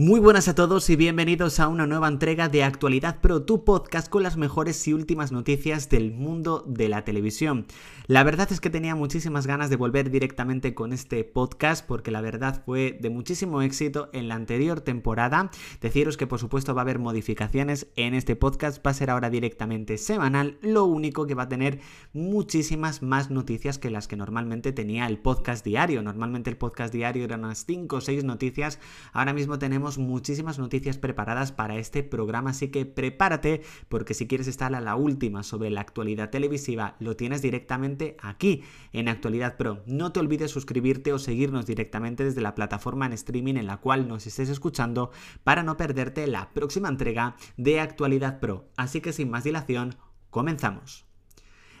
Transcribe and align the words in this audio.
Muy 0.00 0.18
buenas 0.18 0.48
a 0.48 0.54
todos 0.54 0.88
y 0.88 0.96
bienvenidos 0.96 1.60
a 1.60 1.68
una 1.68 1.86
nueva 1.86 2.08
entrega 2.08 2.48
de 2.48 2.64
Actualidad 2.64 3.20
Pro, 3.20 3.42
tu 3.42 3.64
podcast 3.64 4.08
con 4.08 4.22
las 4.22 4.38
mejores 4.38 4.88
y 4.88 4.94
últimas 4.94 5.30
noticias 5.30 5.90
del 5.90 6.10
mundo 6.10 6.64
de 6.66 6.88
la 6.88 7.04
televisión. 7.04 7.66
La 8.06 8.24
verdad 8.24 8.50
es 8.50 8.62
que 8.62 8.70
tenía 8.70 8.94
muchísimas 8.94 9.46
ganas 9.46 9.68
de 9.68 9.76
volver 9.76 10.10
directamente 10.10 10.72
con 10.72 10.94
este 10.94 11.22
podcast 11.22 11.86
porque 11.86 12.10
la 12.10 12.22
verdad 12.22 12.62
fue 12.64 12.98
de 12.98 13.10
muchísimo 13.10 13.60
éxito 13.60 14.08
en 14.14 14.28
la 14.28 14.36
anterior 14.36 14.80
temporada. 14.80 15.50
Deciros 15.82 16.16
que 16.16 16.26
por 16.26 16.38
supuesto 16.38 16.74
va 16.74 16.80
a 16.80 16.84
haber 16.84 16.98
modificaciones 16.98 17.88
en 17.94 18.14
este 18.14 18.36
podcast, 18.36 18.84
va 18.84 18.92
a 18.92 18.94
ser 18.94 19.10
ahora 19.10 19.28
directamente 19.28 19.98
semanal, 19.98 20.56
lo 20.62 20.86
único 20.86 21.26
que 21.26 21.34
va 21.34 21.42
a 21.42 21.48
tener 21.50 21.78
muchísimas 22.14 23.02
más 23.02 23.30
noticias 23.30 23.78
que 23.78 23.90
las 23.90 24.08
que 24.08 24.16
normalmente 24.16 24.72
tenía 24.72 25.06
el 25.06 25.18
podcast 25.18 25.62
diario. 25.62 26.02
Normalmente 26.02 26.48
el 26.48 26.56
podcast 26.56 26.90
diario 26.90 27.24
eran 27.24 27.44
unas 27.44 27.66
5 27.66 27.96
o 27.96 28.00
6 28.00 28.24
noticias, 28.24 28.78
ahora 29.12 29.34
mismo 29.34 29.58
tenemos 29.58 29.89
muchísimas 29.98 30.58
noticias 30.58 30.98
preparadas 30.98 31.52
para 31.52 31.76
este 31.76 32.02
programa, 32.02 32.50
así 32.50 32.68
que 32.68 32.86
prepárate 32.86 33.62
porque 33.88 34.14
si 34.14 34.26
quieres 34.26 34.48
estar 34.48 34.74
a 34.74 34.80
la 34.80 34.96
última 34.96 35.42
sobre 35.42 35.70
la 35.70 35.80
actualidad 35.80 36.30
televisiva, 36.30 36.96
lo 37.00 37.16
tienes 37.16 37.42
directamente 37.42 38.16
aquí 38.20 38.62
en 38.92 39.08
Actualidad 39.08 39.56
Pro. 39.56 39.82
No 39.86 40.12
te 40.12 40.20
olvides 40.20 40.50
suscribirte 40.50 41.12
o 41.12 41.18
seguirnos 41.18 41.66
directamente 41.66 42.24
desde 42.24 42.40
la 42.40 42.54
plataforma 42.54 43.06
en 43.06 43.12
streaming 43.12 43.56
en 43.56 43.66
la 43.66 43.78
cual 43.78 44.08
nos 44.08 44.26
estés 44.26 44.48
escuchando 44.48 45.10
para 45.44 45.62
no 45.62 45.76
perderte 45.76 46.26
la 46.26 46.50
próxima 46.50 46.88
entrega 46.88 47.36
de 47.56 47.80
Actualidad 47.80 48.40
Pro. 48.40 48.70
Así 48.76 49.00
que 49.00 49.12
sin 49.12 49.30
más 49.30 49.44
dilación, 49.44 49.96
comenzamos. 50.30 51.09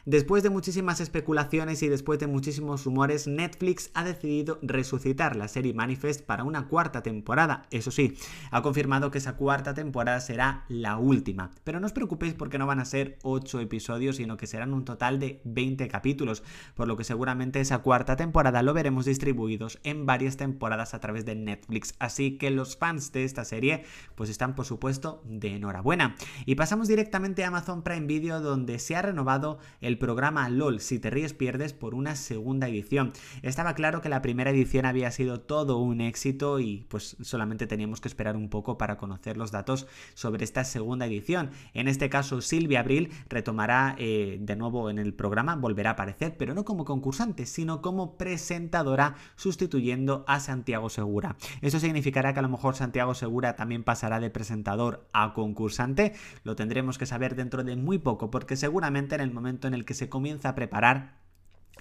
Después 0.04 0.42
de 0.42 0.50
muchísimas 0.50 1.00
especulaciones 1.00 1.82
y 1.82 1.88
después 1.88 2.18
de 2.18 2.26
muchísimos 2.26 2.84
rumores, 2.84 3.26
Netflix 3.26 3.90
ha 3.94 4.04
decidido 4.04 4.58
resucitar 4.62 5.36
la 5.36 5.48
serie 5.48 5.74
Manifest 5.74 6.24
para 6.24 6.44
una 6.44 6.68
cuarta 6.68 7.02
temporada. 7.02 7.66
Eso 7.70 7.90
sí, 7.90 8.16
ha 8.50 8.62
confirmado 8.62 9.10
que 9.10 9.18
esa 9.18 9.36
cuarta 9.36 9.74
temporada 9.74 10.20
será 10.20 10.64
la 10.68 10.96
última. 10.96 11.50
Pero 11.64 11.80
no 11.80 11.86
os 11.86 11.92
preocupéis 11.92 12.34
porque 12.34 12.58
no 12.58 12.66
van 12.66 12.80
a 12.80 12.84
ser 12.84 13.18
8 13.22 13.60
episodios, 13.60 14.16
sino 14.16 14.36
que 14.36 14.46
serán 14.46 14.72
un 14.72 14.84
total 14.84 15.18
de 15.18 15.40
20 15.44 15.88
capítulos, 15.88 16.42
por 16.74 16.88
lo 16.88 16.96
que 16.96 17.04
seguramente 17.04 17.60
esa 17.60 17.78
cuarta 17.78 18.16
temporada 18.16 18.62
lo 18.62 18.74
veremos 18.74 19.04
distribuidos 19.04 19.78
en 19.84 20.06
varias 20.06 20.36
temporadas 20.36 20.94
a 20.94 21.00
través 21.00 21.24
de 21.24 21.34
Netflix. 21.34 21.94
Así 21.98 22.38
que 22.38 22.50
los 22.50 22.76
fans 22.76 23.12
de 23.12 23.24
esta 23.24 23.44
serie 23.44 23.84
pues 24.14 24.30
están 24.30 24.54
por 24.54 24.64
supuesto 24.64 25.22
de 25.24 25.56
enhorabuena. 25.56 26.16
Y 26.46 26.54
pasamos 26.54 26.88
directamente 26.88 27.44
a 27.44 27.48
Amazon 27.48 27.82
Prime 27.82 28.06
Video 28.06 28.40
donde 28.40 28.78
se 28.78 28.96
ha 28.96 29.02
renovado 29.02 29.58
el 29.80 29.89
el 29.90 29.98
programa 29.98 30.48
LOL 30.48 30.80
Si 30.80 31.00
te 31.00 31.10
ríes 31.10 31.34
pierdes 31.34 31.72
por 31.72 31.94
una 31.96 32.14
segunda 32.14 32.68
edición. 32.68 33.12
Estaba 33.42 33.74
claro 33.74 34.00
que 34.00 34.08
la 34.08 34.22
primera 34.22 34.50
edición 34.50 34.86
había 34.86 35.10
sido 35.10 35.40
todo 35.40 35.78
un 35.78 36.00
éxito 36.00 36.60
y 36.60 36.86
pues 36.88 37.16
solamente 37.20 37.66
teníamos 37.66 38.00
que 38.00 38.06
esperar 38.06 38.36
un 38.36 38.48
poco 38.48 38.78
para 38.78 38.96
conocer 38.96 39.36
los 39.36 39.50
datos 39.50 39.88
sobre 40.14 40.44
esta 40.44 40.62
segunda 40.62 41.06
edición. 41.06 41.50
En 41.74 41.88
este 41.88 42.08
caso 42.08 42.40
Silvia 42.40 42.80
Abril 42.80 43.10
retomará 43.28 43.96
eh, 43.98 44.38
de 44.40 44.54
nuevo 44.54 44.90
en 44.90 45.00
el 45.00 45.12
programa, 45.12 45.56
volverá 45.56 45.90
a 45.90 45.92
aparecer, 45.94 46.36
pero 46.38 46.54
no 46.54 46.64
como 46.64 46.84
concursante, 46.84 47.44
sino 47.44 47.82
como 47.82 48.16
presentadora 48.16 49.16
sustituyendo 49.34 50.24
a 50.28 50.38
Santiago 50.38 50.88
Segura. 50.88 51.36
Eso 51.62 51.80
significará 51.80 52.32
que 52.32 52.38
a 52.38 52.42
lo 52.42 52.48
mejor 52.48 52.76
Santiago 52.76 53.14
Segura 53.14 53.56
también 53.56 53.82
pasará 53.82 54.20
de 54.20 54.30
presentador 54.30 55.08
a 55.12 55.34
concursante. 55.34 56.12
Lo 56.44 56.54
tendremos 56.54 56.96
que 56.96 57.06
saber 57.06 57.34
dentro 57.34 57.64
de 57.64 57.74
muy 57.74 57.98
poco 57.98 58.30
porque 58.30 58.54
seguramente 58.54 59.16
en 59.16 59.20
el 59.20 59.32
momento 59.32 59.66
en 59.66 59.74
el 59.74 59.79
que 59.84 59.94
se 59.94 60.08
comienza 60.08 60.48
a 60.48 60.54
preparar 60.54 61.20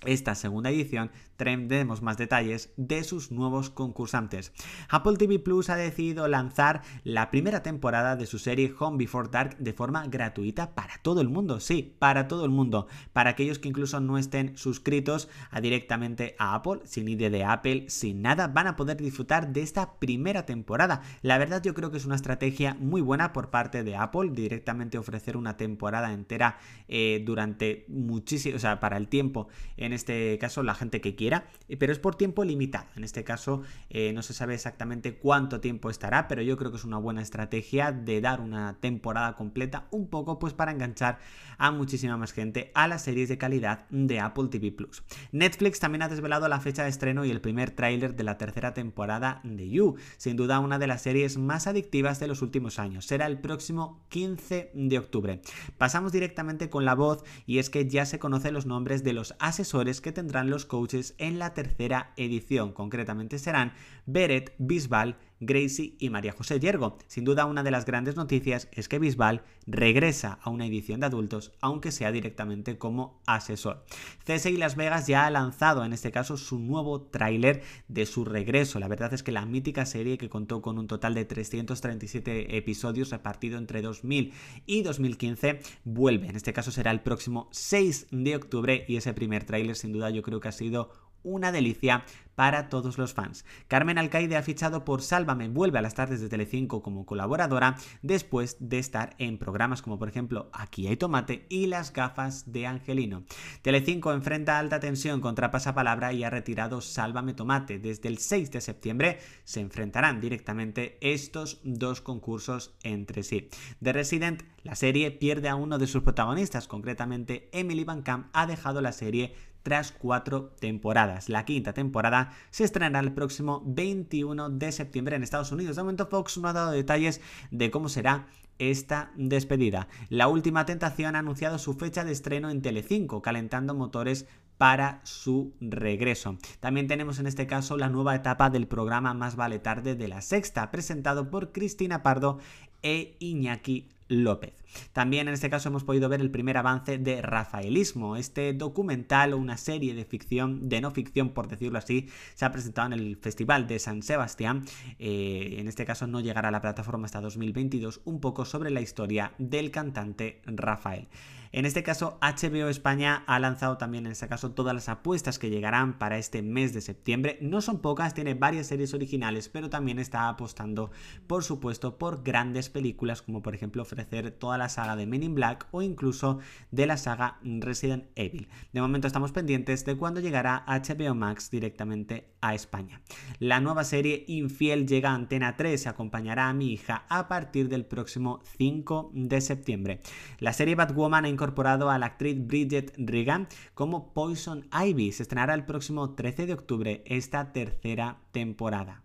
esta 0.05 0.35
segunda 0.35 0.69
edición 0.69 1.11
tendremos 1.37 2.01
más 2.01 2.17
detalles 2.17 2.73
de 2.77 3.03
sus 3.03 3.31
nuevos 3.31 3.69
concursantes. 3.69 4.51
Apple 4.89 5.17
TV 5.17 5.39
Plus 5.39 5.69
ha 5.69 5.75
decidido 5.75 6.27
lanzar 6.27 6.81
la 7.03 7.31
primera 7.31 7.63
temporada 7.63 8.15
de 8.15 8.25
su 8.25 8.39
serie 8.39 8.73
Home 8.79 8.97
Before 8.97 9.29
Dark 9.31 9.57
de 9.57 9.73
forma 9.73 10.05
gratuita 10.07 10.75
para 10.75 10.97
todo 11.01 11.21
el 11.21 11.29
mundo, 11.29 11.59
sí, 11.59 11.95
para 11.99 12.27
todo 12.27 12.45
el 12.45 12.51
mundo, 12.51 12.87
para 13.13 13.31
aquellos 13.31 13.59
que 13.59 13.69
incluso 13.69 13.99
no 13.99 14.17
estén 14.17 14.57
suscritos 14.57 15.29
directamente 15.61 16.35
a 16.39 16.55
Apple, 16.55 16.81
sin 16.83 17.07
ID 17.07 17.31
de 17.31 17.43
Apple, 17.43 17.85
sin 17.89 18.21
nada, 18.21 18.47
van 18.47 18.67
a 18.67 18.75
poder 18.75 18.97
disfrutar 18.97 19.53
de 19.53 19.61
esta 19.61 19.99
primera 19.99 20.45
temporada. 20.45 21.01
La 21.21 21.37
verdad 21.37 21.61
yo 21.63 21.73
creo 21.73 21.91
que 21.91 21.97
es 21.97 22.05
una 22.05 22.15
estrategia 22.15 22.75
muy 22.79 23.01
buena 23.01 23.33
por 23.33 23.49
parte 23.49 23.83
de 23.83 23.95
Apple, 23.95 24.31
directamente 24.31 24.97
ofrecer 24.97 25.37
una 25.37 25.57
temporada 25.57 26.13
entera 26.13 26.57
eh, 26.87 27.23
durante 27.25 27.85
muchísimo, 27.87 28.55
o 28.55 28.59
sea, 28.59 28.79
para 28.79 28.97
el 28.97 29.07
tiempo 29.07 29.47
en 29.77 29.88
este 29.93 30.37
caso 30.39 30.63
la 30.63 30.75
gente 30.75 31.01
que 31.01 31.15
quiera, 31.15 31.47
pero 31.77 31.91
es 31.91 31.99
por 31.99 32.15
tiempo 32.15 32.43
limitado. 32.43 32.87
En 32.95 33.03
este 33.03 33.23
caso 33.23 33.63
eh, 33.89 34.13
no 34.13 34.21
se 34.21 34.33
sabe 34.33 34.53
exactamente 34.53 35.15
cuánto 35.15 35.59
tiempo 35.59 35.89
estará, 35.89 36.27
pero 36.27 36.41
yo 36.41 36.57
creo 36.57 36.71
que 36.71 36.77
es 36.77 36.85
una 36.85 36.97
buena 36.97 37.21
estrategia 37.21 37.91
de 37.91 38.21
dar 38.21 38.41
una 38.41 38.77
temporada 38.79 39.35
completa, 39.35 39.87
un 39.91 40.07
poco 40.07 40.39
pues 40.39 40.53
para 40.53 40.71
enganchar 40.71 41.19
a 41.57 41.71
muchísima 41.71 42.17
más 42.17 42.33
gente 42.33 42.71
a 42.73 42.87
las 42.87 43.03
series 43.03 43.29
de 43.29 43.37
calidad 43.37 43.87
de 43.89 44.19
Apple 44.19 44.47
TV 44.49 44.71
Plus. 44.71 45.03
Netflix 45.31 45.79
también 45.79 46.01
ha 46.01 46.09
desvelado 46.09 46.47
la 46.47 46.59
fecha 46.59 46.83
de 46.83 46.89
estreno 46.89 47.25
y 47.25 47.31
el 47.31 47.41
primer 47.41 47.71
tráiler 47.71 48.15
de 48.15 48.23
la 48.23 48.37
tercera 48.37 48.73
temporada 48.73 49.41
de 49.43 49.69
You, 49.69 49.95
sin 50.17 50.35
duda 50.35 50.59
una 50.59 50.79
de 50.79 50.87
las 50.87 51.01
series 51.01 51.37
más 51.37 51.67
adictivas 51.67 52.19
de 52.19 52.27
los 52.27 52.41
últimos 52.41 52.79
años. 52.79 53.05
Será 53.05 53.25
el 53.27 53.39
próximo 53.39 54.05
15 54.09 54.71
de 54.73 54.97
octubre. 54.97 55.41
Pasamos 55.77 56.11
directamente 56.11 56.69
con 56.69 56.85
la 56.85 56.95
voz 56.95 57.23
y 57.45 57.59
es 57.59 57.69
que 57.69 57.87
ya 57.87 58.05
se 58.05 58.19
conocen 58.19 58.53
los 58.53 58.65
nombres 58.65 59.03
de 59.03 59.13
los 59.13 59.35
asesores 59.39 59.78
que 60.01 60.11
tendrán 60.11 60.49
los 60.49 60.65
coaches 60.65 61.15
en 61.17 61.39
la 61.39 61.53
tercera 61.53 62.11
edición. 62.17 62.73
Concretamente 62.73 63.39
serán 63.39 63.71
Beret, 64.05 64.53
Bisbal, 64.57 65.17
Gracie 65.39 65.95
y 65.99 66.09
María 66.09 66.33
José 66.33 66.59
Yergo. 66.59 66.97
Sin 67.07 67.25
duda 67.25 67.45
una 67.45 67.63
de 67.63 67.71
las 67.71 67.85
grandes 67.85 68.15
noticias 68.15 68.67
es 68.71 68.89
que 68.89 68.99
Bisbal 68.99 69.43
regresa 69.65 70.39
a 70.41 70.49
una 70.49 70.65
edición 70.65 70.99
de 70.99 71.05
adultos, 71.05 71.53
aunque 71.61 71.91
sea 71.91 72.11
directamente 72.11 72.77
como 72.77 73.21
asesor. 73.25 73.85
CSI 74.25 74.57
Las 74.57 74.75
Vegas 74.75 75.07
ya 75.07 75.25
ha 75.25 75.29
lanzado 75.29 75.85
en 75.85 75.93
este 75.93 76.11
caso 76.11 76.37
su 76.37 76.59
nuevo 76.59 77.01
tráiler 77.01 77.61
de 77.87 78.05
su 78.05 78.25
regreso. 78.25 78.79
La 78.79 78.87
verdad 78.87 79.13
es 79.13 79.23
que 79.23 79.31
la 79.31 79.45
mítica 79.45 79.85
serie 79.85 80.17
que 80.17 80.29
contó 80.29 80.61
con 80.61 80.77
un 80.77 80.87
total 80.87 81.13
de 81.13 81.25
337 81.25 82.57
episodios 82.57 83.09
repartido 83.09 83.57
entre 83.57 83.81
2000 83.81 84.33
y 84.65 84.81
2015 84.81 85.59
vuelve. 85.83 86.27
En 86.27 86.35
este 86.35 86.53
caso 86.53 86.71
será 86.71 86.91
el 86.91 87.01
próximo 87.01 87.49
6 87.51 88.07
de 88.11 88.35
octubre 88.35 88.85
y 88.87 88.97
ese 88.97 89.13
primer 89.13 89.43
tráiler 89.43 89.75
sin 89.75 89.93
duda 89.93 90.09
yo 90.09 90.21
creo 90.21 90.39
que 90.39 90.47
ha 90.47 90.53
sido 90.53 91.08
una 91.23 91.51
delicia 91.51 92.03
para 92.39 92.69
todos 92.69 92.97
los 92.97 93.13
fans. 93.13 93.43
Carmen 93.67 93.97
Alcaide 93.97 94.37
ha 94.37 94.41
fichado 94.41 94.85
por 94.85 95.01
Sálvame, 95.01 95.49
vuelve 95.49 95.77
a 95.77 95.81
las 95.81 95.93
tardes 95.93 96.21
de 96.21 96.29
Telecinco 96.29 96.81
como 96.81 97.05
colaboradora 97.05 97.75
después 98.01 98.55
de 98.61 98.79
estar 98.79 99.13
en 99.17 99.37
programas 99.37 99.81
como 99.81 99.99
por 99.99 100.07
ejemplo 100.07 100.49
Aquí 100.53 100.87
hay 100.87 100.95
tomate 100.95 101.45
y 101.49 101.67
Las 101.67 101.91
gafas 101.91 102.49
de 102.49 102.65
Angelino. 102.65 103.25
Telecinco 103.61 104.13
enfrenta 104.13 104.57
alta 104.57 104.79
tensión 104.79 105.19
contra 105.19 105.51
Pasapalabra 105.51 106.13
y 106.13 106.23
ha 106.23 106.29
retirado 106.29 106.79
Sálvame 106.79 107.33
Tomate. 107.33 107.77
Desde 107.77 108.07
el 108.07 108.19
6 108.19 108.51
de 108.51 108.61
septiembre 108.61 109.19
se 109.43 109.59
enfrentarán 109.59 110.21
directamente 110.21 110.97
estos 111.01 111.59
dos 111.65 111.99
concursos 111.99 112.73
entre 112.83 113.23
sí. 113.23 113.49
The 113.83 113.91
Resident, 113.91 114.43
la 114.63 114.75
serie 114.75 115.11
pierde 115.11 115.49
a 115.49 115.55
uno 115.55 115.77
de 115.77 115.87
sus 115.87 116.03
protagonistas, 116.03 116.69
concretamente 116.69 117.49
Emily 117.51 117.83
Van 117.83 118.01
Camp 118.01 118.27
ha 118.31 118.47
dejado 118.47 118.79
la 118.79 118.93
serie 118.93 119.35
tras 119.69 119.91
cuatro 119.91 120.55
temporadas. 120.59 121.29
La 121.29 121.45
quinta 121.45 121.73
temporada 121.73 122.31
se 122.49 122.63
estrenará 122.63 123.05
el 123.05 123.13
próximo 123.13 123.61
21 123.67 124.49
de 124.49 124.71
septiembre 124.71 125.15
en 125.15 125.21
Estados 125.21 125.51
Unidos. 125.51 125.75
De 125.75 125.83
momento 125.83 126.07
Fox 126.07 126.39
no 126.39 126.47
ha 126.47 126.53
dado 126.53 126.71
detalles 126.71 127.21
de 127.51 127.69
cómo 127.69 127.87
será 127.87 128.25
esta 128.57 129.11
despedida. 129.15 129.87
La 130.09 130.27
última 130.27 130.65
tentación 130.65 131.15
ha 131.15 131.19
anunciado 131.19 131.59
su 131.59 131.75
fecha 131.75 132.03
de 132.03 132.13
estreno 132.13 132.49
en 132.49 132.63
Telecinco, 132.63 133.21
calentando 133.21 133.75
motores 133.75 134.25
para 134.57 135.01
su 135.03 135.53
regreso. 135.61 136.39
También 136.61 136.87
tenemos 136.87 137.19
en 137.19 137.27
este 137.27 137.45
caso 137.45 137.77
la 137.77 137.89
nueva 137.89 138.15
etapa 138.15 138.49
del 138.49 138.67
programa 138.67 139.13
Más 139.13 139.35
vale 139.35 139.59
tarde 139.59 139.93
de 139.93 140.07
la 140.07 140.21
sexta, 140.21 140.71
presentado 140.71 141.29
por 141.29 141.51
Cristina 141.51 142.01
Pardo 142.01 142.39
e 142.81 143.17
Iñaki 143.19 143.87
López. 144.09 144.53
También 144.91 145.27
en 145.27 145.33
este 145.33 145.49
caso 145.49 145.69
hemos 145.69 145.83
podido 145.83 146.09
ver 146.09 146.19
el 146.19 146.31
primer 146.31 146.57
avance 146.57 146.97
de 146.97 147.21
Rafaelismo, 147.21 148.17
este 148.17 148.53
documental 148.53 149.33
o 149.33 149.37
una 149.37 149.55
serie 149.55 149.93
de 149.93 150.03
ficción, 150.03 150.67
de 150.67 150.81
no 150.81 150.91
ficción 150.91 151.29
por 151.29 151.47
decirlo 151.47 151.77
así, 151.77 152.09
se 152.35 152.45
ha 152.45 152.51
presentado 152.51 152.87
en 152.87 152.93
el 152.93 153.17
Festival 153.17 153.67
de 153.67 153.79
San 153.79 154.03
Sebastián, 154.03 154.65
eh, 154.97 155.55
en 155.59 155.67
este 155.67 155.85
caso 155.85 156.07
no 156.07 156.19
llegará 156.19 156.49
a 156.49 156.51
la 156.51 156.61
plataforma 156.61 157.05
hasta 157.05 157.21
2022, 157.21 158.01
un 158.05 158.19
poco 158.19 158.45
sobre 158.45 158.71
la 158.71 158.81
historia 158.81 159.33
del 159.37 159.71
cantante 159.71 160.41
Rafael. 160.45 161.07
En 161.51 161.65
este 161.65 161.81
caso, 161.81 162.19
HBO 162.21 162.69
España 162.69 163.23
ha 163.25 163.39
lanzado 163.39 163.77
también 163.77 164.05
en 164.05 164.11
este 164.11 164.27
caso 164.27 164.51
todas 164.51 164.75
las 164.75 164.87
apuestas 164.87 165.39
que 165.39 165.49
llegarán 165.49 165.97
para 165.97 166.19
este 166.19 166.43
mes 166.43 166.73
de 166.73 166.81
septiembre. 166.81 167.39
No 167.41 167.61
son 167.61 167.79
pocas, 167.81 168.13
tiene 168.13 168.35
varias 168.35 168.67
series 168.67 168.93
originales, 168.93 169.49
pero 169.49 169.69
también 169.69 169.97
está 169.97 170.29
apostando, 170.29 170.91
por 171.25 171.43
supuesto, 171.43 171.97
por 171.97 172.23
grandes 172.23 172.69
películas, 172.69 173.23
como 173.23 173.41
por 173.41 173.55
ejemplo 173.55 173.81
ofrecer 173.81 174.29
toda 174.29 174.59
la 174.59 174.69
saga 174.69 174.95
de 174.95 175.07
Men 175.07 175.23
in 175.23 175.33
Black 175.33 175.67
o 175.71 175.81
incluso 175.81 176.37
de 176.69 176.85
la 176.85 176.97
saga 176.97 177.39
Resident 177.41 178.05
Evil. 178.15 178.47
De 178.71 178.81
momento 178.81 179.07
estamos 179.07 179.31
pendientes 179.31 179.85
de 179.85 179.97
cuándo 179.97 180.19
llegará 180.19 180.63
HBO 180.67 181.15
Max 181.15 181.49
directamente 181.49 182.35
a 182.41 182.53
España. 182.53 183.01
La 183.39 183.59
nueva 183.59 183.83
serie 183.83 184.23
Infiel 184.27 184.87
llega 184.87 185.09
a 185.11 185.15
Antena 185.15 185.57
3, 185.57 185.87
acompañará 185.87 186.47
a 186.47 186.53
mi 186.53 186.71
hija 186.71 187.05
a 187.09 187.27
partir 187.27 187.69
del 187.69 187.85
próximo 187.85 188.41
5 188.57 189.11
de 189.13 189.41
septiembre. 189.41 189.99
La 190.37 190.53
serie 190.53 190.75
Batwoman 190.75 191.25
ha 191.25 191.29
incorporado 191.39 191.89
a 191.89 191.97
la 191.97 192.07
actriz 192.07 192.35
Bridget 192.37 192.93
Regan 192.97 193.47
como 193.73 194.13
Poison 194.13 194.67
Ivy. 194.73 195.13
Se 195.13 195.23
estrenará 195.23 195.53
el 195.53 195.65
próximo 195.65 196.13
13 196.13 196.47
de 196.47 196.53
octubre 196.53 197.01
esta 197.05 197.53
tercera 197.53 198.17
temporada. 198.33 199.03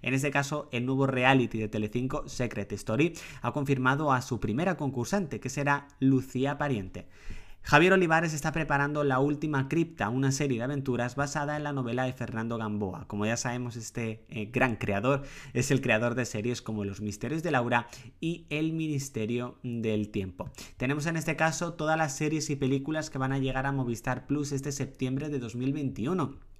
En 0.00 0.14
este 0.14 0.30
caso, 0.30 0.68
el 0.70 0.86
nuevo 0.86 1.08
reality 1.08 1.58
de 1.58 1.66
Telecinco, 1.66 2.28
Secret 2.28 2.70
Story, 2.70 3.14
ha 3.40 3.50
confirmado 3.50 4.12
a 4.12 4.22
su 4.22 4.38
primera 4.38 4.76
concursante, 4.76 5.40
que 5.40 5.48
será 5.48 5.88
Lucía 5.98 6.56
Pariente. 6.56 7.08
Javier 7.62 7.92
Olivares 7.92 8.34
está 8.34 8.52
preparando 8.52 9.04
La 9.04 9.20
Última 9.20 9.68
Cripta, 9.68 10.08
una 10.08 10.32
serie 10.32 10.58
de 10.58 10.64
aventuras 10.64 11.14
basada 11.14 11.56
en 11.56 11.62
la 11.62 11.72
novela 11.72 12.04
de 12.04 12.12
Fernando 12.12 12.58
Gamboa. 12.58 13.06
Como 13.06 13.24
ya 13.24 13.36
sabemos, 13.36 13.76
este 13.76 14.24
eh, 14.28 14.46
gran 14.52 14.76
creador 14.76 15.22
es 15.54 15.70
el 15.70 15.80
creador 15.80 16.16
de 16.16 16.24
series 16.24 16.60
como 16.60 16.84
Los 16.84 17.00
Misterios 17.00 17.42
de 17.42 17.52
Laura 17.52 17.86
y 18.20 18.46
El 18.50 18.72
Ministerio 18.72 19.58
del 19.62 20.10
Tiempo. 20.10 20.50
Tenemos 20.76 21.06
en 21.06 21.16
este 21.16 21.36
caso 21.36 21.74
todas 21.74 21.96
las 21.96 22.16
series 22.16 22.50
y 22.50 22.56
películas 22.56 23.10
que 23.10 23.18
van 23.18 23.32
a 23.32 23.38
llegar 23.38 23.64
a 23.64 23.72
Movistar 23.72 24.26
Plus 24.26 24.52
este 24.52 24.72
septiembre 24.72 25.28
de 25.28 25.38
2021. 25.38 26.51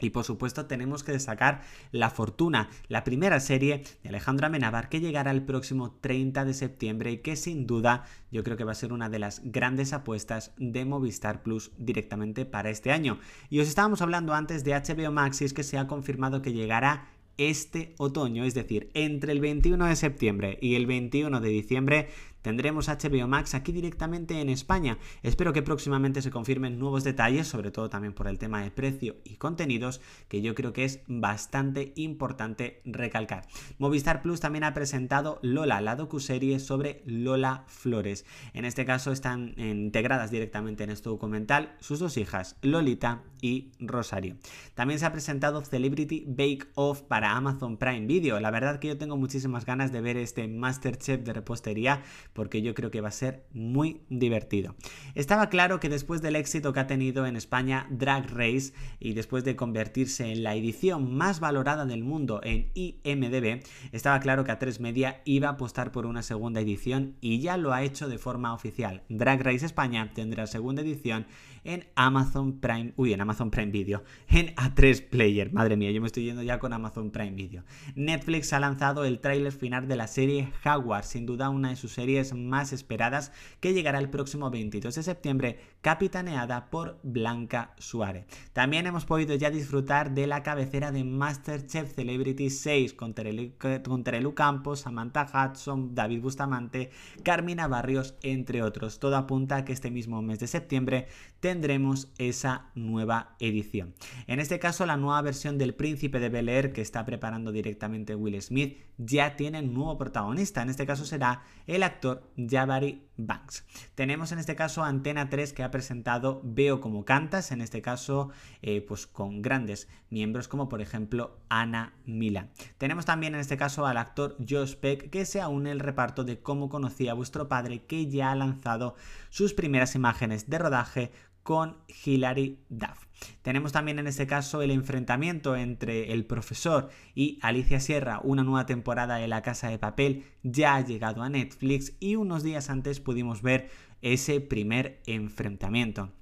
Y 0.00 0.10
por 0.10 0.24
supuesto 0.24 0.66
tenemos 0.66 1.04
que 1.04 1.12
destacar 1.12 1.62
La 1.92 2.10
Fortuna, 2.10 2.68
la 2.88 3.04
primera 3.04 3.40
serie 3.40 3.84
de 4.02 4.08
Alejandro 4.08 4.46
Amenábar 4.46 4.88
que 4.88 5.00
llegará 5.00 5.30
el 5.30 5.42
próximo 5.42 5.92
30 6.00 6.44
de 6.44 6.54
septiembre 6.54 7.12
y 7.12 7.18
que 7.18 7.36
sin 7.36 7.66
duda 7.66 8.04
yo 8.30 8.42
creo 8.42 8.56
que 8.56 8.64
va 8.64 8.72
a 8.72 8.76
ser 8.76 8.92
una 8.92 9.08
de 9.08 9.18
las 9.18 9.42
grandes 9.44 9.92
apuestas 9.92 10.52
de 10.58 10.84
Movistar 10.84 11.42
Plus 11.42 11.72
directamente 11.78 12.44
para 12.44 12.70
este 12.70 12.92
año. 12.92 13.18
Y 13.48 13.60
os 13.60 13.68
estábamos 13.68 14.02
hablando 14.02 14.34
antes 14.34 14.64
de 14.64 14.72
HBO 14.72 15.12
Max 15.12 15.42
y 15.42 15.44
es 15.44 15.52
que 15.52 15.62
se 15.62 15.78
ha 15.78 15.86
confirmado 15.86 16.42
que 16.42 16.52
llegará 16.52 17.08
este 17.40 17.94
otoño, 17.96 18.44
es 18.44 18.52
decir, 18.52 18.90
entre 18.92 19.32
el 19.32 19.40
21 19.40 19.86
de 19.86 19.96
septiembre 19.96 20.58
y 20.60 20.74
el 20.74 20.86
21 20.86 21.40
de 21.40 21.48
diciembre 21.48 22.08
tendremos 22.42 22.88
HBO 22.88 23.28
Max 23.28 23.54
aquí 23.54 23.72
directamente 23.72 24.40
en 24.40 24.48
España. 24.48 24.98
Espero 25.22 25.52
que 25.52 25.62
próximamente 25.62 26.22
se 26.22 26.30
confirmen 26.30 26.78
nuevos 26.78 27.04
detalles, 27.04 27.46
sobre 27.46 27.70
todo 27.70 27.90
también 27.90 28.14
por 28.14 28.28
el 28.28 28.38
tema 28.38 28.62
de 28.62 28.70
precio 28.70 29.16
y 29.24 29.36
contenidos, 29.36 30.00
que 30.28 30.42
yo 30.42 30.54
creo 30.54 30.72
que 30.72 30.84
es 30.84 31.00
bastante 31.06 31.92
importante 31.96 32.80
recalcar. 32.84 33.46
Movistar 33.78 34.22
Plus 34.22 34.40
también 34.40 34.64
ha 34.64 34.74
presentado 34.74 35.38
Lola, 35.42 35.80
la 35.80 35.96
docuserie 35.96 36.58
sobre 36.58 37.02
Lola 37.06 37.64
Flores. 37.66 38.24
En 38.52 38.64
este 38.64 38.84
caso 38.84 39.12
están 39.12 39.54
integradas 39.58 40.30
directamente 40.30 40.84
en 40.84 40.90
este 40.90 41.08
documental 41.08 41.76
sus 41.80 41.98
dos 41.98 42.16
hijas, 42.16 42.56
Lolita 42.62 43.22
y 43.40 43.72
Rosario. 43.78 44.36
También 44.74 44.98
se 44.98 45.06
ha 45.06 45.12
presentado 45.12 45.62
Celebrity 45.62 46.24
Bake 46.26 46.66
Off 46.74 47.02
para 47.02 47.36
Amazon 47.36 47.76
Prime 47.76 48.06
Video. 48.06 48.40
La 48.40 48.50
verdad 48.50 48.78
que 48.78 48.88
yo 48.88 48.98
tengo 48.98 49.16
muchísimas 49.16 49.64
ganas 49.64 49.92
de 49.92 50.00
ver 50.00 50.16
este 50.16 50.48
Masterchef 50.48 51.22
de 51.22 51.32
repostería 51.32 52.02
porque 52.32 52.62
yo 52.62 52.74
creo 52.74 52.90
que 52.90 53.00
va 53.00 53.08
a 53.08 53.12
ser 53.12 53.44
muy 53.52 54.02
divertido. 54.08 54.74
Estaba 55.14 55.48
claro 55.48 55.80
que 55.80 55.88
después 55.88 56.22
del 56.22 56.36
éxito 56.36 56.72
que 56.72 56.80
ha 56.80 56.86
tenido 56.86 57.26
en 57.26 57.36
España 57.36 57.86
Drag 57.90 58.30
Race 58.30 58.72
y 58.98 59.14
después 59.14 59.44
de 59.44 59.56
convertirse 59.56 60.30
en 60.30 60.42
la 60.42 60.54
edición 60.54 61.14
más 61.14 61.40
valorada 61.40 61.86
del 61.86 62.04
mundo 62.04 62.40
en 62.42 62.70
IMDB, 62.74 63.62
estaba 63.92 64.20
claro 64.20 64.44
que 64.44 64.52
A3 64.52 64.80
Media 64.80 65.22
iba 65.24 65.48
a 65.48 65.52
apostar 65.52 65.92
por 65.92 66.06
una 66.06 66.22
segunda 66.22 66.60
edición 66.60 67.16
y 67.20 67.40
ya 67.40 67.56
lo 67.56 67.72
ha 67.72 67.82
hecho 67.82 68.08
de 68.08 68.18
forma 68.18 68.54
oficial. 68.54 69.02
Drag 69.08 69.42
Race 69.42 69.66
España 69.66 70.12
tendrá 70.14 70.46
segunda 70.46 70.82
edición 70.82 71.26
en 71.64 71.86
Amazon 71.94 72.60
Prime, 72.60 72.92
uy, 72.96 73.12
en 73.12 73.20
Amazon 73.20 73.50
Prime 73.50 73.70
Video, 73.70 74.02
en 74.28 74.54
A3 74.54 75.08
Player. 75.08 75.52
Madre 75.52 75.76
mía, 75.76 75.90
yo 75.90 76.00
me 76.00 76.06
estoy 76.06 76.24
yendo 76.24 76.42
ya 76.42 76.58
con 76.58 76.72
Amazon 76.72 77.10
Prime 77.10 77.32
Video. 77.32 77.64
Netflix 77.94 78.52
ha 78.52 78.60
lanzado 78.60 79.04
el 79.04 79.20
tráiler 79.20 79.52
final 79.52 79.88
de 79.88 79.96
la 79.96 80.06
serie 80.06 80.52
Jaguar, 80.62 81.04
sin 81.04 81.26
duda 81.26 81.50
una 81.50 81.70
de 81.70 81.76
sus 81.76 81.92
series 81.92 82.34
más 82.34 82.72
esperadas, 82.72 83.32
que 83.60 83.74
llegará 83.74 83.98
el 83.98 84.10
próximo 84.10 84.50
22 84.50 84.94
de 84.94 85.02
septiembre, 85.02 85.60
capitaneada 85.80 86.70
por 86.70 86.98
Blanca 87.02 87.74
Suárez. 87.78 88.26
También 88.52 88.86
hemos 88.86 89.04
podido 89.04 89.34
ya 89.34 89.50
disfrutar 89.50 90.12
de 90.12 90.26
la 90.26 90.42
cabecera 90.42 90.92
de 90.92 91.04
Masterchef 91.04 91.94
Celebrity 91.94 92.50
6 92.50 92.94
con 92.94 93.14
Terelu, 93.14 94.34
Campos, 94.34 94.80
Samantha 94.80 95.26
Hudson, 95.26 95.94
David 95.94 96.20
Bustamante, 96.20 96.90
Carmina 97.22 97.68
Barrios, 97.68 98.14
entre 98.22 98.62
otros. 98.62 98.98
Todo 98.98 99.16
apunta 99.16 99.56
a 99.56 99.64
que 99.64 99.72
este 99.72 99.90
mismo 99.90 100.22
mes 100.22 100.38
de 100.38 100.46
septiembre 100.46 101.06
tendremos 101.50 102.12
esa 102.18 102.70
nueva 102.76 103.34
edición. 103.40 103.92
En 104.28 104.38
este 104.38 104.60
caso, 104.60 104.86
la 104.86 104.96
nueva 104.96 105.20
versión 105.20 105.58
del 105.58 105.74
Príncipe 105.74 106.20
de 106.20 106.28
Bel 106.28 106.48
Air 106.48 106.72
que 106.72 106.80
está 106.80 107.04
preparando 107.04 107.50
directamente 107.50 108.14
Will 108.14 108.40
Smith 108.40 108.78
ya 108.98 109.34
tiene 109.34 109.58
un 109.58 109.74
nuevo 109.74 109.98
protagonista. 109.98 110.62
En 110.62 110.70
este 110.70 110.86
caso 110.86 111.04
será 111.04 111.42
el 111.66 111.82
actor 111.82 112.22
Jabari 112.36 113.02
Banks. 113.16 113.64
Tenemos 113.96 114.30
en 114.30 114.38
este 114.38 114.54
caso 114.54 114.84
Antena 114.84 115.28
3 115.28 115.52
que 115.52 115.62
ha 115.64 115.70
presentado 115.70 116.40
Veo 116.44 116.80
como 116.80 117.04
cantas, 117.04 117.50
en 117.50 117.60
este 117.62 117.82
caso 117.82 118.30
eh, 118.62 118.80
pues 118.80 119.06
con 119.06 119.42
grandes 119.42 119.88
miembros 120.08 120.48
como 120.48 120.68
por 120.68 120.80
ejemplo 120.80 121.38
Ana 121.48 121.94
Mila. 122.04 122.48
Tenemos 122.78 123.06
también 123.06 123.34
en 123.34 123.40
este 123.40 123.56
caso 123.56 123.86
al 123.86 123.96
actor 123.96 124.36
Josh 124.48 124.76
Peck 124.76 125.10
que 125.10 125.24
se 125.24 125.44
une 125.44 125.70
el 125.70 125.80
reparto 125.80 126.24
de 126.24 126.40
cómo 126.40 126.68
conocía 126.68 127.12
a 127.12 127.14
vuestro 127.14 127.48
padre 127.48 127.84
que 127.86 128.06
ya 128.08 128.30
ha 128.30 128.36
lanzado 128.36 128.94
sus 129.30 129.52
primeras 129.52 129.94
imágenes 129.94 130.48
de 130.48 130.58
rodaje 130.58 131.10
con 131.50 131.78
Hilary 132.04 132.60
Duff. 132.68 133.06
Tenemos 133.42 133.72
también 133.72 133.98
en 133.98 134.06
este 134.06 134.28
caso 134.28 134.62
el 134.62 134.70
enfrentamiento 134.70 135.56
entre 135.56 136.12
el 136.12 136.24
profesor 136.24 136.90
y 137.12 137.40
Alicia 137.42 137.80
Sierra, 137.80 138.20
una 138.22 138.44
nueva 138.44 138.66
temporada 138.66 139.16
de 139.16 139.26
La 139.26 139.42
Casa 139.42 139.68
de 139.68 139.76
Papel 139.76 140.26
ya 140.44 140.76
ha 140.76 140.80
llegado 140.84 141.24
a 141.24 141.28
Netflix 141.28 141.96
y 141.98 142.14
unos 142.14 142.44
días 142.44 142.70
antes 142.70 143.00
pudimos 143.00 143.42
ver 143.42 143.68
ese 144.00 144.40
primer 144.40 145.02
enfrentamiento. 145.06 146.12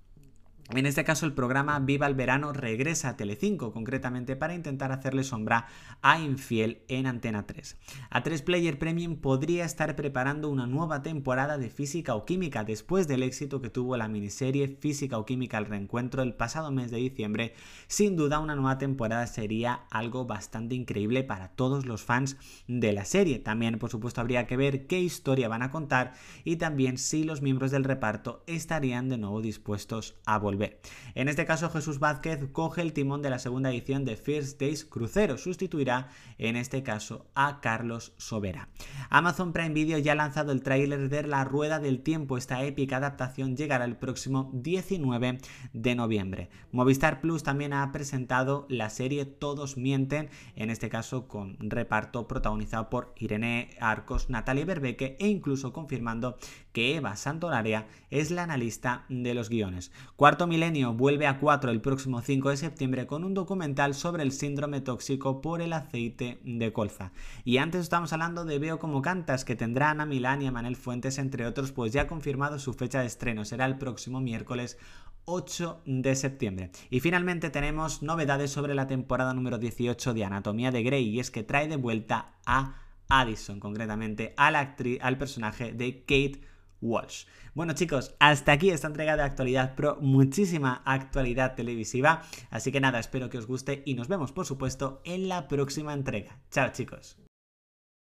En 0.71 0.85
este 0.85 1.03
caso 1.03 1.25
el 1.25 1.33
programa 1.33 1.79
Viva 1.81 2.07
el 2.07 2.15
Verano 2.15 2.53
regresa 2.53 3.09
a 3.09 3.17
Telecinco, 3.17 3.73
concretamente 3.73 4.37
para 4.37 4.55
intentar 4.55 4.93
hacerle 4.93 5.25
sombra 5.25 5.67
a 6.03 6.21
Infiel 6.21 6.83
en 6.89 7.07
Antena 7.07 7.47
3. 7.47 7.79
A3 8.11 8.45
Player 8.45 8.79
Premium 8.79 9.17
podría 9.17 9.65
estar 9.65 9.97
preparando 9.97 10.51
una 10.51 10.67
nueva 10.67 11.03
temporada 11.03 11.57
de 11.57 11.71
Física 11.71 12.15
o 12.15 12.27
Química 12.27 12.65
después 12.65 13.09
del 13.09 13.23
éxito 13.23 13.63
que 13.63 13.71
tuvo 13.71 13.97
la 13.97 14.09
miniserie 14.09 14.69
Física 14.69 15.17
o 15.17 15.25
Química 15.25 15.57
al 15.57 15.65
reencuentro 15.65 16.23
el 16.23 16.35
pasado 16.35 16.71
mes 16.71 16.91
de 16.91 16.99
diciembre. 16.99 17.55
Sin 17.87 18.15
duda 18.15 18.39
una 18.39 18.55
nueva 18.55 18.77
temporada 18.77 19.27
sería 19.27 19.87
algo 19.91 20.27
bastante 20.27 20.75
increíble 20.75 21.25
para 21.25 21.49
todos 21.49 21.87
los 21.87 22.03
fans 22.03 22.37
de 22.67 22.93
la 22.93 23.07
serie. 23.07 23.39
También 23.39 23.79
por 23.79 23.89
supuesto 23.89 24.21
habría 24.21 24.47
que 24.47 24.59
ver 24.59 24.87
qué 24.87 25.01
historia 25.01 25.49
van 25.49 25.63
a 25.63 25.71
contar 25.71 26.13
y 26.45 26.57
también 26.57 26.99
si 26.99 27.25
los 27.25 27.41
miembros 27.41 27.71
del 27.71 27.85
reparto 27.85 28.45
estarían 28.47 29.09
de 29.09 29.17
nuevo 29.17 29.41
dispuestos 29.41 30.17
a 30.27 30.37
volver 30.39 30.58
en 31.15 31.29
este 31.29 31.47
caso, 31.47 31.71
Jesús 31.71 31.99
Vázquez 31.99 32.47
coge 32.53 32.83
el 32.83 32.93
timón 32.93 33.23
de 33.23 33.31
la 33.31 33.39
segunda 33.39 33.71
edición 33.71 34.05
de 34.05 34.17
First 34.17 34.61
Days 34.61 34.85
Crucero, 34.85 35.39
sustituirá 35.39 36.09
en 36.39 36.57
este 36.57 36.83
caso 36.83 37.27
a 37.35 37.61
Carlos 37.61 38.13
Sobera. 38.17 38.69
Amazon 39.11 39.53
Prime 39.53 39.75
Video 39.75 39.99
ya 39.99 40.13
ha 40.13 40.17
lanzado 40.17 40.53
el 40.53 40.63
tráiler 40.63 41.09
de 41.09 41.23
La 41.23 41.45
Rueda 41.45 41.79
del 41.79 42.01
Tiempo, 42.01 42.37
esta 42.37 42.63
épica 42.65 42.97
adaptación 42.97 43.57
llegará 43.57 43.85
el 43.85 43.97
próximo 43.97 44.51
19 44.55 45.39
de 45.73 45.95
noviembre. 45.95 46.51
Movistar 46.73 47.21
Plus 47.21 47.43
también 47.43 47.73
ha 47.73 47.91
presentado 47.93 48.67
la 48.69 48.91
serie 48.91 49.25
Todos 49.25 49.77
Mienten, 49.77 50.31
en 50.57 50.71
este 50.71 50.89
caso 50.89 51.29
con 51.29 51.57
reparto 51.61 52.27
protagonizado 52.27 52.91
por 52.91 53.15
Irene 53.17 53.71
Arcos, 53.81 54.31
Natalia 54.31 54.65
Berbeque 54.65 55.17
e 55.21 55.29
incluso 55.29 55.73
confirmando 55.73 56.37
que 56.73 56.97
Eva 56.97 57.17
Santolaria 57.17 57.87
es 58.11 58.31
la 58.31 58.45
analista 58.45 59.05
de 59.09 59.35
los 59.35 59.49
guiones. 59.49 59.93
Cuarto 60.17 60.47
Milenio 60.49 60.95
vuelve 60.95 61.27
a 61.27 61.39
4 61.39 61.71
el 61.71 61.81
próximo 61.81 62.21
5 62.21 62.51
de 62.51 62.57
septiembre 62.57 63.07
con 63.07 63.23
un 63.23 63.35
documental 63.35 63.95
sobre 63.95 64.23
el 64.23 64.33
síndrome 64.33 64.81
tóxico 64.81 65.41
por 65.41 65.63
el 65.63 65.73
aceite 65.73 66.41
de 66.43 66.73
colza. 66.73 67.13
Y 67.45 67.59
antes 67.59 67.83
estamos 67.83 68.13
hablando 68.13 68.45
de 68.45 68.59
Veo 68.59 68.79
como 68.79 69.03
cantas, 69.03 69.45
que 69.45 69.55
tendrá 69.55 69.91
Ana 69.91 70.07
Milán 70.07 70.43
y 70.43 70.47
a 70.47 70.51
Manel 70.51 70.75
Fuentes, 70.75 71.19
entre 71.19 71.47
otros, 71.47 71.71
pues 71.71 71.93
ya 71.93 72.03
ha 72.03 72.07
confirmado 72.09 72.59
su 72.59 72.75
fecha 72.75 73.01
de 73.01 73.07
estreno. 73.07 73.45
Será 73.45 73.67
el 73.67 73.79
próximo 73.79 74.21
miércoles 74.21 74.79
8 75.27 75.83
de 75.85 76.17
septiembre. 76.17 76.71
Y 76.91 77.01
finalmente 77.01 77.51
tenemos 77.51 78.03
novedades 78.03 78.51
sobre 78.51 78.75
la 78.75 78.87
temporada 78.87 79.35
número 79.35 79.59
18 79.59 80.15
de 80.15 80.25
Anatomía 80.25 80.73
de 80.73 80.83
Grey, 80.83 81.07
y 81.09 81.21
es 81.21 81.31
que 81.31 81.43
trae 81.45 81.69
de 81.69 81.77
vuelta 81.77 82.35
a 82.47 82.75
Addison, 83.09 83.61
concretamente 83.61 84.35
a 84.37 84.49
actriz, 84.49 84.99
al 85.03 85.19
personaje 85.19 85.73
de 85.73 86.01
Kate 86.01 86.41
Walsh. 86.81 87.27
Bueno 87.55 87.75
chicos, 87.75 88.15
hasta 88.19 88.53
aquí 88.53 88.71
esta 88.71 88.87
entrega 88.87 89.17
de 89.17 89.23
Actualidad 89.23 89.75
Pro, 89.75 89.99
muchísima 90.01 90.83
actualidad 90.85 91.55
televisiva, 91.55 92.23
así 92.51 92.73
que 92.73 92.81
nada, 92.81 92.99
espero 92.99 93.29
que 93.31 93.39
os 93.39 93.47
guste 93.47 93.83
y 93.85 93.95
nos 93.95 94.09
vemos 94.09 94.33
por 94.33 94.47
supuesto 94.47 95.01
en 95.05 95.29
la 95.29 95.49
próxima 95.49 95.93
entrega. 95.93 96.39
Chao 96.51 96.71
chicos. 96.73 97.28